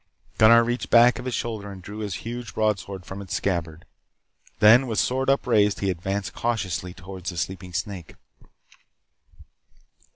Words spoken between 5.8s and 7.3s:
he advanced cautiously toward